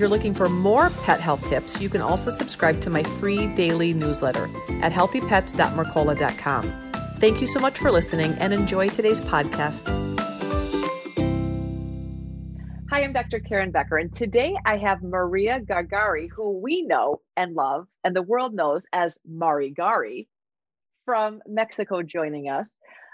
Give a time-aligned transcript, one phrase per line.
[0.00, 3.92] You're looking for more pet health tips, you can also subscribe to my free daily
[3.92, 4.48] newsletter
[4.80, 6.92] at healthypets.mercola.com.
[7.18, 9.86] Thank you so much for listening and enjoy today's podcast.
[12.90, 13.40] Hi, I'm Dr.
[13.40, 18.22] Karen Becker, and today I have Maria Gargari, who we know and love, and the
[18.22, 20.28] world knows as Mari Gari
[21.04, 22.70] from Mexico joining us.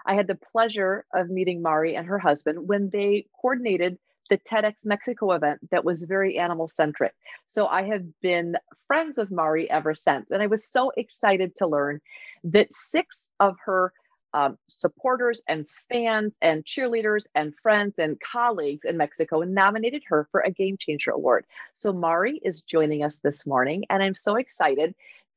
[0.07, 3.99] I had the pleasure of meeting Mari and her husband when they coordinated
[4.29, 7.15] the TEDx Mexico event that was very animal centric.
[7.47, 10.31] So I have been friends with Mari ever since.
[10.31, 12.01] And I was so excited to learn
[12.45, 13.93] that six of her
[14.35, 20.41] um, supporters and fans and cheerleaders and friends and colleagues in Mexico nominated her for
[20.41, 21.47] a Game Changer Award.
[21.75, 24.95] So Mari is joining us this morning, and I'm so excited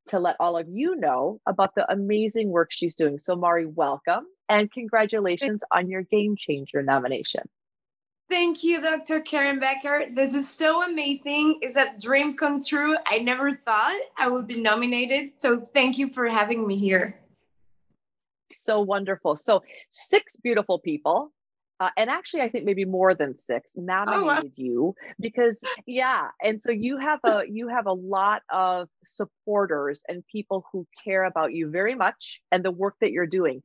[0.07, 3.19] to let all of you know about the amazing work she's doing.
[3.19, 7.47] So, Mari, welcome and congratulations on your Game Changer nomination.
[8.29, 9.21] Thank you, Dr.
[9.21, 10.05] Karen Becker.
[10.13, 11.59] This is so amazing.
[11.61, 12.95] It's a dream come true.
[13.07, 15.31] I never thought I would be nominated.
[15.37, 17.19] So, thank you for having me here.
[18.51, 19.35] So wonderful.
[19.35, 21.31] So, six beautiful people
[21.79, 24.41] uh, and actually i think maybe more than six nominated oh, wow.
[24.55, 30.25] you because yeah and so you have a you have a lot of supporters and
[30.27, 33.63] people who care about you very much and the work that you're doing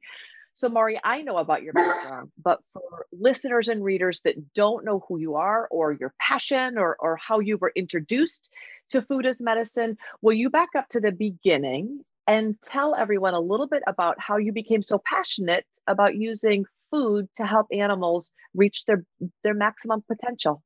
[0.55, 5.05] so mari i know about your background but for listeners and readers that don't know
[5.07, 8.49] who you are or your passion or or how you were introduced
[8.89, 13.41] to food as medicine will you back up to the beginning and tell everyone a
[13.41, 18.85] little bit about how you became so passionate about using food to help animals reach
[18.87, 19.05] their
[19.43, 20.63] their maximum potential?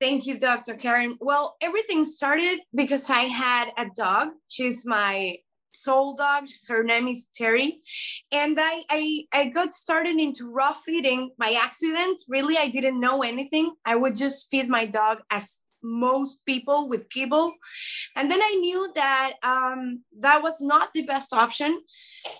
[0.00, 1.16] Thank you dr karen.
[1.20, 4.28] Well everything started because i had a dog.
[4.48, 5.38] She's my
[5.72, 7.78] soul dog her name is terry
[8.32, 13.22] and I, I i got started into raw feeding by accident really i didn't know
[13.22, 17.54] anything i would just feed my dog as most people with kibble.
[18.16, 21.80] And then I knew that um, that was not the best option.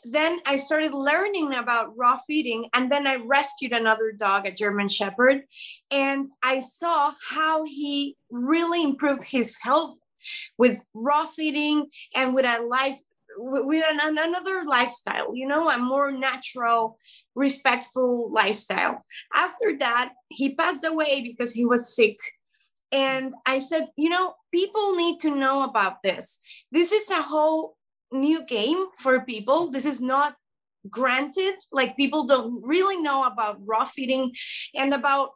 [0.04, 4.88] Then I started learning about raw feeding, and then I rescued another dog, a German
[4.88, 5.42] Shepherd,
[5.90, 9.96] and I saw how he really improved his health
[10.58, 13.00] with raw feeding and with a life
[13.42, 16.98] with an, another lifestyle you know a more natural
[17.34, 22.18] respectful lifestyle after that he passed away because he was sick
[22.92, 26.40] and I said, you know, people need to know about this.
[26.72, 27.76] This is a whole
[28.12, 29.70] new game for people.
[29.70, 30.34] This is not
[30.88, 31.54] granted.
[31.72, 34.32] Like people don't really know about raw feeding
[34.74, 35.30] and about,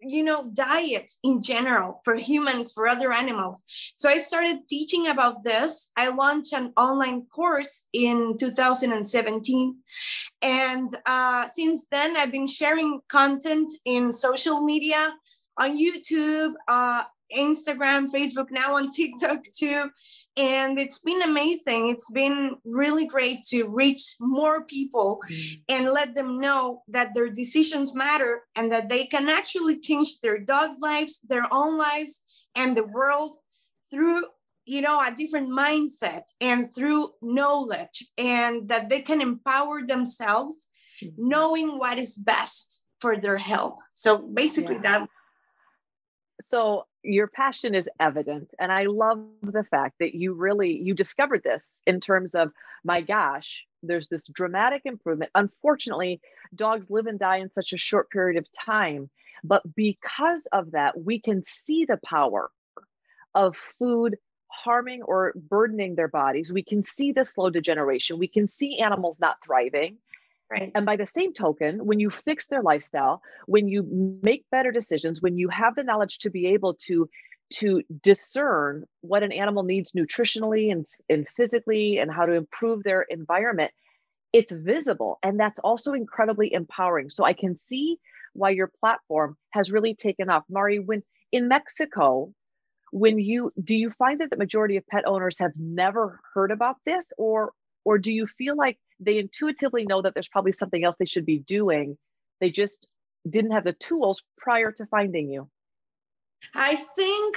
[0.00, 3.64] you know, diet in general for humans, for other animals.
[3.96, 5.90] So I started teaching about this.
[5.96, 9.76] I launched an online course in 2017.
[10.42, 15.14] And uh, since then, I've been sharing content in social media
[15.58, 17.04] on YouTube, uh,
[17.34, 19.90] Instagram, Facebook, now on TikTok too.
[20.36, 21.88] And it's been amazing.
[21.88, 25.62] It's been really great to reach more people mm.
[25.68, 30.38] and let them know that their decisions matter and that they can actually change their
[30.38, 32.22] dogs' lives, their own lives,
[32.54, 33.36] and the world
[33.90, 34.24] through
[34.66, 40.70] you know a different mindset and through knowledge and that they can empower themselves
[41.02, 41.12] mm.
[41.18, 44.82] knowing what is best for their health so basically yeah.
[44.82, 45.08] that
[46.48, 51.42] so your passion is evident and i love the fact that you really you discovered
[51.42, 52.50] this in terms of
[52.84, 55.30] my gosh there's this dramatic improvement.
[55.34, 56.20] Unfortunately
[56.54, 59.10] dogs live and die in such a short period of time
[59.42, 62.50] but because of that we can see the power
[63.34, 64.16] of food
[64.48, 66.52] harming or burdening their bodies.
[66.52, 68.18] We can see the slow degeneration.
[68.18, 69.98] We can see animals not thriving
[70.54, 70.72] Right.
[70.74, 75.20] And by the same token, when you fix their lifestyle, when you make better decisions,
[75.20, 77.08] when you have the knowledge to be able to
[77.50, 83.02] to discern what an animal needs nutritionally and, and physically and how to improve their
[83.02, 83.70] environment,
[84.32, 85.18] it's visible.
[85.22, 87.10] And that's also incredibly empowering.
[87.10, 87.98] So I can see
[88.32, 90.44] why your platform has really taken off.
[90.48, 91.02] Mari, when
[91.32, 92.32] in Mexico,
[92.92, 96.76] when you do you find that the majority of pet owners have never heard about
[96.86, 97.52] this or
[97.84, 101.26] or do you feel like they intuitively know that there's probably something else they should
[101.26, 101.96] be doing
[102.40, 102.88] they just
[103.28, 105.48] didn't have the tools prior to finding you
[106.54, 107.36] i think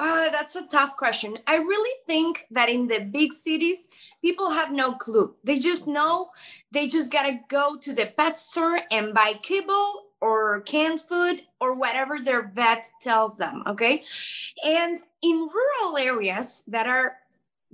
[0.00, 1.38] Uh, that's a tough question.
[1.46, 3.86] I really think that in the big cities,
[4.22, 5.34] people have no clue.
[5.44, 6.30] They just know
[6.72, 11.74] they just gotta go to the pet store and buy kibble or canned food or
[11.74, 13.62] whatever their vet tells them.
[13.66, 14.02] Okay.
[14.64, 17.18] And in rural areas that are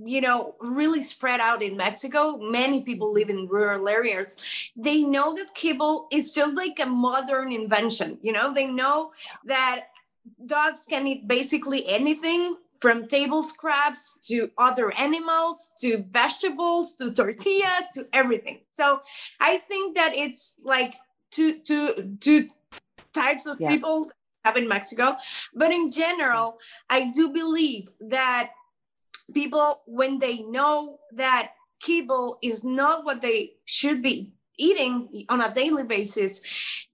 [0.05, 2.37] you know really spread out in mexico.
[2.37, 4.37] Many people live in rural areas.
[4.77, 8.53] They know that kibble is just like a modern invention you know?
[8.53, 9.13] They know
[9.45, 9.87] that
[10.45, 17.87] dogs can eat basically anything from table scraps to other animals to vegetables to tortillas
[17.95, 18.61] to everything.
[18.71, 19.01] So
[19.41, 20.95] i think that it's like
[21.31, 22.49] two two two
[23.13, 23.71] types of yeah.
[23.71, 24.11] people
[24.45, 25.17] have in mexico.
[25.55, 26.59] But in general
[26.91, 28.51] i do believe that
[29.33, 35.53] people when they know that kibble is not what they should be eating on a
[35.53, 36.41] daily basis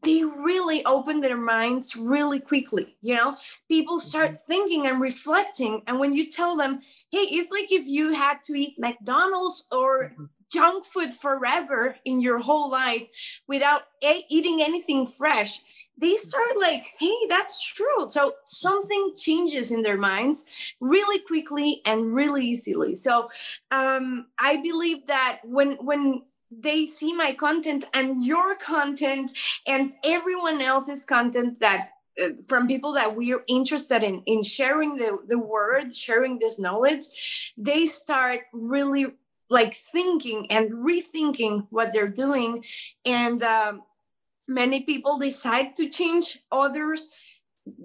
[0.03, 3.37] they really open their minds really quickly you know
[3.69, 4.47] people start mm-hmm.
[4.49, 6.81] thinking and reflecting and when you tell them
[7.11, 10.25] hey it's like if you had to eat mcdonald's or mm-hmm.
[10.53, 13.05] junk food forever in your whole life
[13.47, 15.61] without a- eating anything fresh
[15.99, 18.09] they start like hey that's true.
[18.09, 20.47] So something changes in their minds
[20.81, 22.95] really quickly and really easily.
[22.95, 23.31] So
[23.71, 29.33] um, i believe that when when they see my content and your content
[29.67, 31.93] and everyone else's content that
[32.23, 37.55] uh, from people that we're interested in in sharing the, the word sharing this knowledge
[37.57, 39.07] they start really
[39.53, 42.65] like thinking and rethinking what they're doing.
[43.05, 43.83] And um,
[44.55, 47.11] many people decide to change others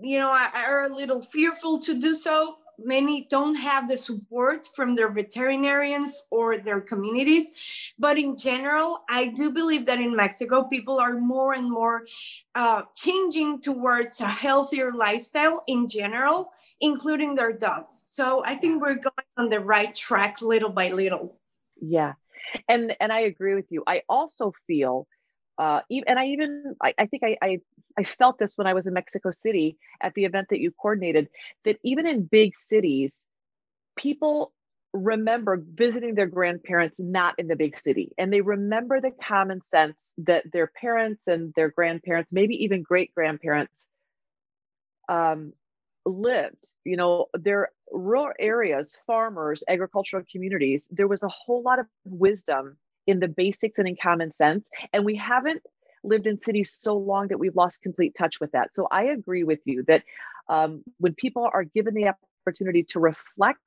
[0.01, 4.95] you know are a little fearful to do so many don't have the support from
[4.95, 7.51] their veterinarians or their communities.
[7.97, 12.05] But in general, I do believe that in Mexico, people are more and more
[12.55, 18.03] uh, changing towards a healthier lifestyle in general, including their dogs.
[18.07, 21.39] So I think we're going on the right track little by little.
[21.81, 22.13] Yeah.
[22.69, 23.83] And and I agree with you.
[23.85, 25.05] I also feel
[25.57, 27.59] uh, and I even I, I think I, I,
[27.97, 31.29] I felt this when I was in Mexico City at the event that you coordinated
[31.65, 33.25] that even in big cities,
[33.97, 34.53] people
[34.93, 40.13] remember visiting their grandparents not in the big city and they remember the common sense
[40.17, 43.87] that their parents and their grandparents maybe even great grandparents
[45.09, 45.53] um,
[46.05, 46.71] lived.
[46.85, 52.77] You know their rural areas farmers agricultural communities there was a whole lot of wisdom
[53.07, 54.67] in the basics and in common sense.
[54.93, 55.63] And we haven't
[56.03, 58.73] lived in cities so long that we've lost complete touch with that.
[58.73, 60.03] So I agree with you that
[60.49, 62.13] um, when people are given the
[62.45, 63.59] opportunity to reflect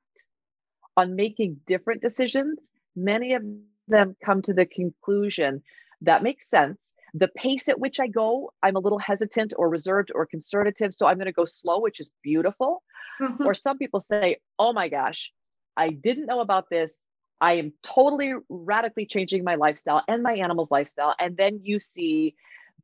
[0.95, 2.59] on making different decisions,
[2.95, 3.43] many of
[3.87, 5.61] them come to the conclusion
[6.01, 6.79] that makes sense.
[7.13, 10.93] The pace at which I go, I'm a little hesitant or reserved or conservative.
[10.93, 12.83] So I'm going to go slow, which is beautiful.
[13.21, 13.45] Mm-hmm.
[13.45, 15.31] Or some people say, oh my gosh,
[15.75, 17.03] I didn't know about this.
[17.41, 21.15] I am totally radically changing my lifestyle and my animal's lifestyle.
[21.19, 22.35] And then you see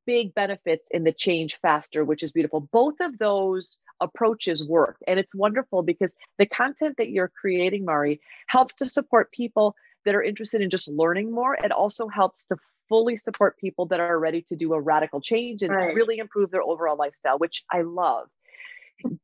[0.08, 2.62] big benefits in the change faster, which is beautiful.
[2.62, 4.98] Both of those approaches work.
[5.08, 9.76] And it's wonderful because the content that you're creating, Mari, helps to support people
[10.06, 11.56] that are interested in just learning more.
[11.56, 12.58] It also helps to
[12.90, 15.94] fully support people that are ready to do a radical change and right.
[15.94, 18.30] really improve their overall lifestyle, which I love.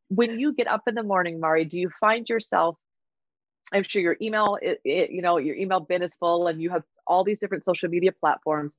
[0.10, 2.78] When you get up in the morning, Mari, do you find yourself
[3.74, 6.70] I'm sure your email, it, it, you know, your email bin is full and you
[6.70, 8.77] have all these different social media platforms.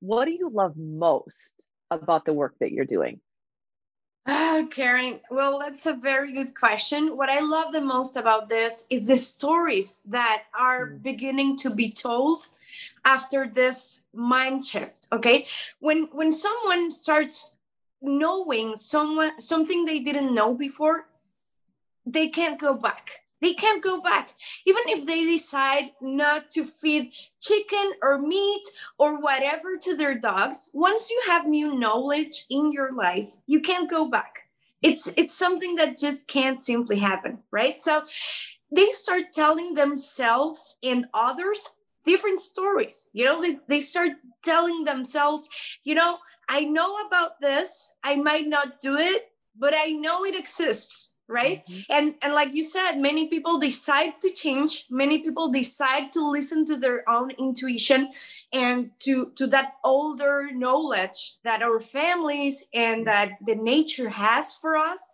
[0.00, 3.20] What do you love most about the work that you're doing?
[4.26, 7.16] Oh, Karen, well, that's a very good question.
[7.16, 11.02] What I love the most about this is the stories that are mm.
[11.02, 12.46] beginning to be told
[13.04, 15.08] after this mind shift.
[15.12, 15.44] Okay,
[15.78, 17.58] when when someone starts
[18.00, 21.06] knowing someone something they didn't know before,
[22.06, 24.34] they can't go back they can't go back.
[24.64, 28.62] Even if they decide not to feed chicken or meat
[28.98, 33.90] or whatever to their dogs, once you have new knowledge in your life, you can't
[33.90, 34.48] go back.
[34.82, 37.82] It's it's something that just can't simply happen, right?
[37.82, 38.04] So
[38.72, 41.68] they start telling themselves and others
[42.06, 43.08] different stories.
[43.12, 45.48] You know, they, they start telling themselves,
[45.84, 50.34] you know, I know about this, I might not do it, but I know it
[50.34, 51.66] exists right?
[51.66, 51.92] Mm-hmm.
[51.92, 56.66] and and like you said many people decide to change many people decide to listen
[56.66, 58.10] to their own intuition
[58.52, 64.76] and to to that older knowledge that our families and that the nature has for
[64.76, 65.12] us.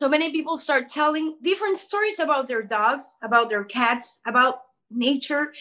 [0.00, 5.52] So many people start telling different stories about their dogs about their cats about nature.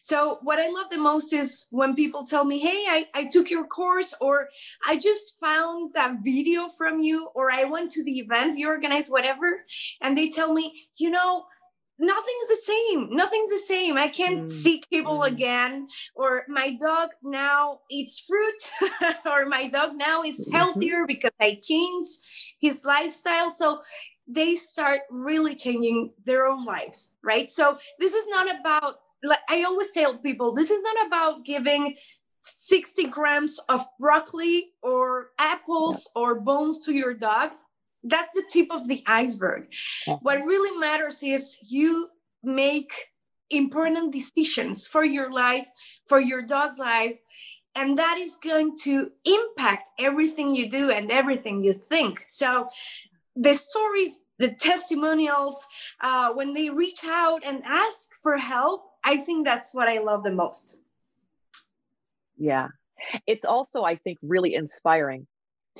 [0.00, 3.50] So what I love the most is when people tell me, hey, I, I took
[3.50, 4.48] your course or
[4.86, 9.10] I just found a video from you or I went to the event you organized,
[9.10, 9.64] whatever.
[10.00, 11.46] And they tell me, you know,
[11.98, 14.50] nothing's the same nothing's the same i can't mm.
[14.50, 15.28] see kibble mm.
[15.28, 15.86] again
[16.16, 20.56] or my dog now eats fruit or my dog now is mm-hmm.
[20.56, 22.18] healthier because i changed
[22.60, 23.80] his lifestyle so
[24.26, 29.62] they start really changing their own lives right so this is not about like i
[29.62, 31.96] always tell people this is not about giving
[32.42, 36.22] 60 grams of broccoli or apples yeah.
[36.22, 37.52] or bones to your dog
[38.04, 39.68] that's the tip of the iceberg.
[40.06, 40.16] Yeah.
[40.20, 42.10] What really matters is you
[42.42, 42.92] make
[43.50, 45.66] important decisions for your life,
[46.06, 47.16] for your dog's life,
[47.74, 52.22] and that is going to impact everything you do and everything you think.
[52.26, 52.68] So,
[53.36, 55.66] the stories, the testimonials,
[56.00, 60.22] uh, when they reach out and ask for help, I think that's what I love
[60.22, 60.78] the most.
[62.36, 62.68] Yeah.
[63.26, 65.26] It's also, I think, really inspiring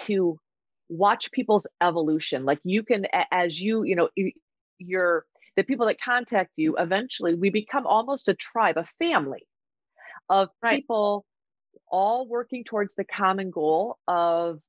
[0.00, 0.38] to
[0.88, 4.08] watch people's evolution like you can as you you know
[4.78, 5.25] you're
[5.56, 9.46] the people that contact you eventually we become almost a tribe a family
[10.28, 10.76] of right.
[10.76, 11.25] people
[11.90, 14.61] all working towards the common goal of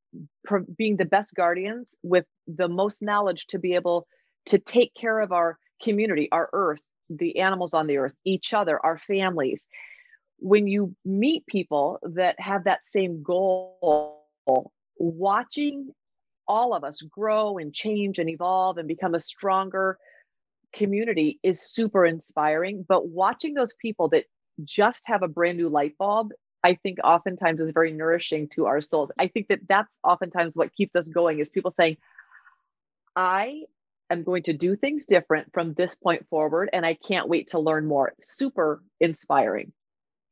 [0.78, 4.08] being the best guardians with the most knowledge to be able
[4.46, 8.84] to take care of our community our earth the animals on the earth each other
[8.86, 9.68] our families
[10.40, 14.24] when you meet people that have that same goal
[14.98, 15.92] watching
[16.48, 19.98] all of us grow and change and evolve and become a stronger
[20.74, 22.86] community is super inspiring.
[22.88, 24.26] But watching those people that
[24.64, 26.32] just have a brand new light bulb,
[26.66, 29.12] I think oftentimes is very nourishing to our souls.
[29.20, 31.98] I think that that's oftentimes what keeps us going is people saying,
[33.16, 33.66] I
[34.10, 37.60] am going to do things different from this point forward and I can't wait to
[37.60, 38.14] learn more.
[38.24, 39.74] Super inspiring.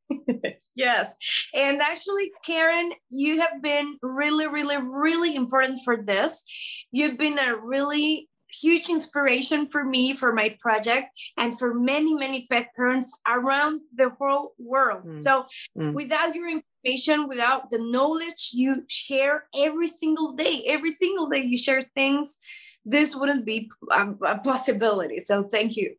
[0.76, 1.16] yes.
[1.54, 6.44] And actually, Karen, you have been really, really, really important for this.
[6.92, 8.28] You've been a really
[8.62, 11.08] huge inspiration for me for my project
[11.38, 15.18] and for many many pet parents around the whole world mm.
[15.18, 15.46] so
[15.78, 15.94] mm.
[15.94, 21.58] without your information without the knowledge you share every single day every single day you
[21.58, 22.38] share things
[22.86, 25.96] this wouldn't be a, a possibility so thank you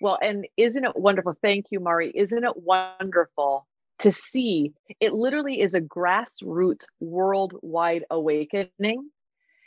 [0.00, 1.36] well, and isn't it wonderful?
[1.42, 2.12] Thank you, Mari.
[2.14, 3.66] Isn't it wonderful
[4.00, 4.72] to see?
[5.00, 9.10] It literally is a grassroots worldwide awakening.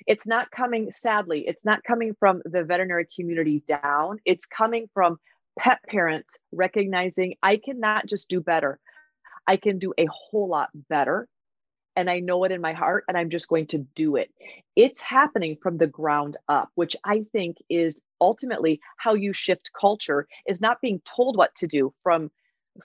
[0.07, 4.19] It's not coming, sadly, it's not coming from the veterinary community down.
[4.25, 5.17] It's coming from
[5.59, 8.79] pet parents recognizing I cannot just do better,
[9.47, 11.27] I can do a whole lot better
[11.95, 14.29] and I know it in my heart and I'm just going to do it.
[14.75, 20.27] It's happening from the ground up, which I think is ultimately how you shift culture
[20.47, 22.29] is not being told what to do from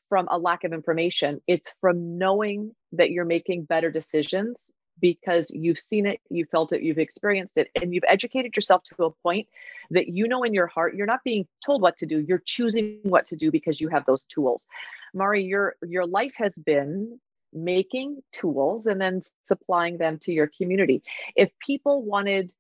[0.09, 1.41] from a lack of information.
[1.47, 4.59] It's from knowing that you're making better decisions
[5.03, 9.05] because you've seen it, you felt it, you've experienced it, and you've educated yourself to
[9.05, 9.49] a point
[9.91, 12.21] that you know in your heart you're not being told what to do.
[12.21, 14.65] You're choosing what to do because you have those tools.
[15.13, 17.21] Mari, your your life has been
[17.53, 21.03] making tools and then supplying them to your community.
[21.37, 22.51] If people wanted,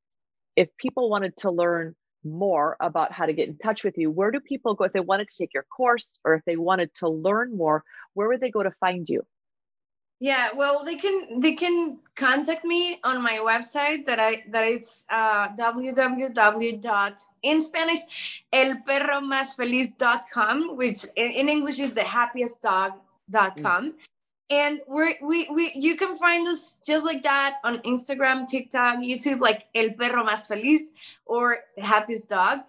[0.56, 1.94] if people wanted to learn
[2.24, 5.00] more about how to get in touch with you, where do people go if they
[5.00, 7.84] wanted to take your course or if they wanted to learn more,
[8.14, 9.24] where would they go to find you?
[10.22, 15.04] Yeah, well, they can they can contact me on my website that I that it's
[15.10, 17.18] uh, www.
[17.42, 23.90] in Spanish elperromasfeliz.com, which in, English is the happiest dog.com.
[23.90, 23.94] Mm
[24.52, 29.40] and we're we, we you can find us just like that on instagram tiktok youtube
[29.40, 30.90] like el perro más feliz
[31.24, 32.60] or the happiest dog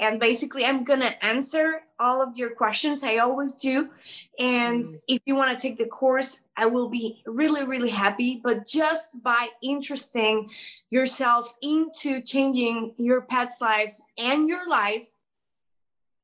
[0.00, 3.02] and basically i'm gonna answer all of your questions.
[3.02, 3.90] I always do.
[4.38, 5.00] And mm.
[5.08, 8.40] if you want to take the course i will be really really happy.
[8.42, 10.50] But just by interesting
[10.90, 15.08] yourself into changing your pets lives and your life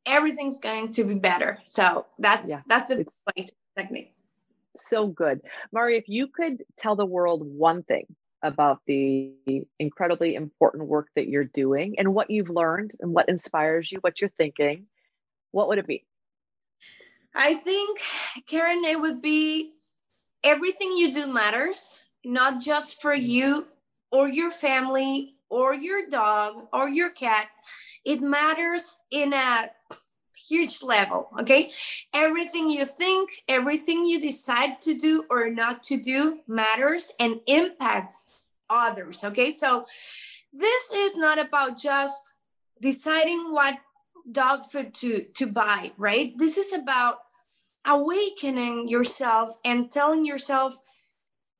[0.06, 1.58] everything's going to be better.
[1.64, 4.12] So that's yeah, that's the way technique.
[4.76, 5.40] So good.
[5.72, 8.06] Mari, if you could tell the world one thing
[8.44, 9.32] about the
[9.80, 14.20] incredibly important work that you're doing and what you've learned and what inspires you, what
[14.20, 14.86] you're thinking,
[15.50, 16.04] what would it be?
[17.34, 17.98] I think,
[18.46, 19.72] Karen, it would be
[20.44, 23.26] everything you do matters, not just for mm.
[23.26, 23.66] you
[24.12, 27.48] or your family or your dog or your cat.
[28.04, 29.70] It matters in a
[30.48, 31.28] huge level.
[31.40, 31.70] Okay.
[32.12, 38.30] Everything you think, everything you decide to do or not to do matters and impacts
[38.68, 39.24] others.
[39.24, 39.50] Okay.
[39.50, 39.86] So
[40.52, 42.34] this is not about just
[42.80, 43.78] deciding what
[44.30, 47.18] dog food to to buy right this is about
[47.86, 50.78] awakening yourself and telling yourself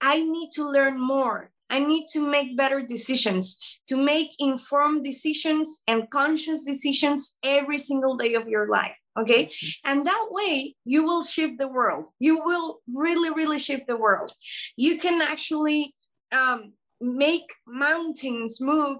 [0.01, 5.83] i need to learn more i need to make better decisions to make informed decisions
[5.87, 9.91] and conscious decisions every single day of your life okay mm-hmm.
[9.91, 14.33] and that way you will shift the world you will really really shift the world
[14.77, 15.95] you can actually
[16.33, 18.99] um, make mountains move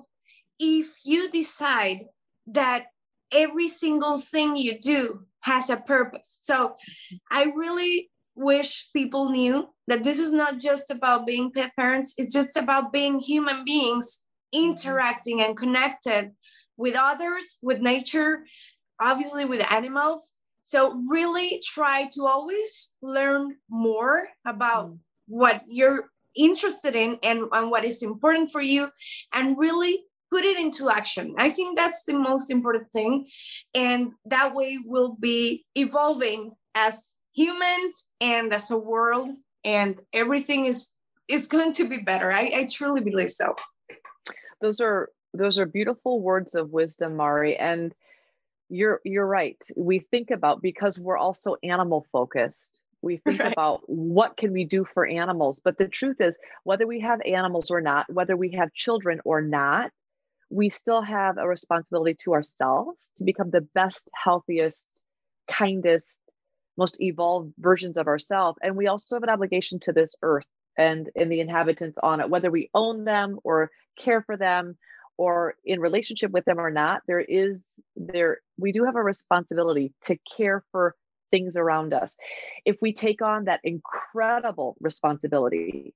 [0.59, 2.01] if you decide
[2.47, 2.87] that
[3.33, 6.41] every single thing you do has a purpose.
[6.43, 6.77] So
[7.31, 12.33] I really wish people knew that this is not just about being pet parents, it's
[12.33, 16.33] just about being human beings interacting and connected
[16.77, 18.45] with others, with nature,
[19.01, 20.33] obviously with animals.
[20.63, 24.99] So really try to always learn more about mm.
[25.27, 28.91] what you're interested in and, and what is important for you
[29.33, 31.35] and really put it into action.
[31.39, 33.29] I think that's the most important thing.
[33.75, 39.31] And that way we'll be evolving as humans and as a world
[39.65, 40.89] and everything is
[41.27, 42.31] is going to be better.
[42.31, 43.57] I, I truly believe so.
[44.61, 47.57] Those are those are beautiful words of wisdom, Mari.
[47.57, 47.95] And
[48.69, 49.59] you're you're right.
[49.77, 52.81] We think about because we're also animal focused.
[53.03, 53.53] We think right.
[53.53, 57.71] about what can we do for animals, but the truth is whether we have animals
[57.71, 59.91] or not, whether we have children or not,
[60.51, 64.89] we still have a responsibility to ourselves to become the best, healthiest,
[65.51, 66.21] kindest,
[66.77, 68.59] most evolved versions of ourselves.
[68.63, 72.29] And we also have an obligation to this earth and in the inhabitants on it,
[72.29, 74.77] whether we own them or care for them
[75.17, 77.61] or in relationship with them or not, there is
[77.95, 80.97] there we do have a responsibility to care for
[81.31, 82.15] things around us.
[82.65, 85.95] If we take on that incredible responsibility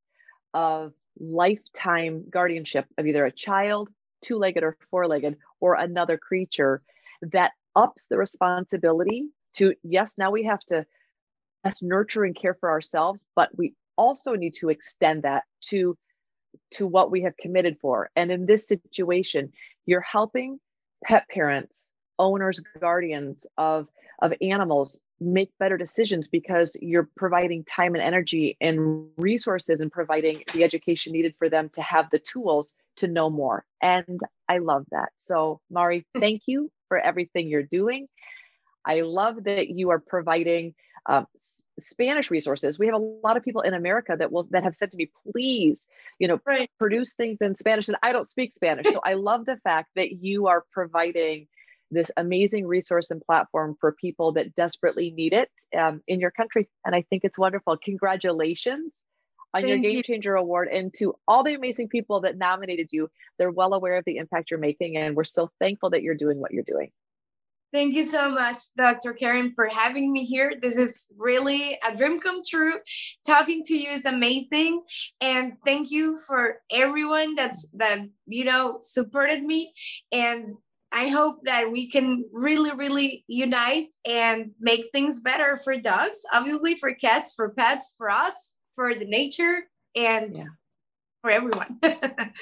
[0.55, 3.89] of lifetime guardianship of either a child,
[4.23, 6.83] two legged or four legged or another creature
[7.23, 10.87] that ups the responsibility to, yes, now we have to
[11.65, 15.97] yes, nurture and care for ourselves, but we also need to extend that to
[16.71, 18.11] to what we have committed for.
[18.17, 19.53] And in this situation,
[19.87, 20.59] you're helping
[21.05, 21.85] pet parents,
[22.19, 23.89] owners, guardians of,
[24.21, 30.45] of animals make better decisions because you're providing time and energy and resources and providing
[30.55, 33.65] the education needed for them to have the tools to know more.
[33.83, 35.11] And I love that.
[35.19, 38.09] So, Mari, thank you for everything you're doing.
[38.89, 40.75] I love that you are providing
[41.07, 41.27] um,
[41.79, 42.79] Spanish resources.
[42.79, 45.11] We have a lot of people in America that will that have said to me,
[45.31, 45.87] please,
[46.19, 46.71] you know, right.
[46.79, 47.89] produce things in Spanish.
[47.89, 48.87] And I don't speak Spanish.
[48.93, 51.47] So I love the fact that you are providing
[51.91, 56.69] this amazing resource and platform for people that desperately need it um, in your country.
[56.85, 57.79] And I think it's wonderful.
[57.83, 59.03] Congratulations
[59.55, 60.39] on Thank your Game Changer you.
[60.39, 63.09] Award and to all the amazing people that nominated you.
[63.39, 66.39] They're well aware of the impact you're making, and we're so thankful that you're doing
[66.39, 66.91] what you're doing.
[67.71, 69.13] Thank you so much, Dr.
[69.13, 70.55] Karen, for having me here.
[70.61, 72.75] This is really a dream come true.
[73.27, 74.83] Talking to you is amazing.
[75.21, 79.75] And thank you for everyone that's that, you know, supported me.
[80.11, 80.55] And
[80.91, 86.75] I hope that we can really, really unite and make things better for dogs, obviously
[86.75, 90.45] for cats, for pets, for us, for the nature, and yeah.
[91.21, 91.79] for everyone.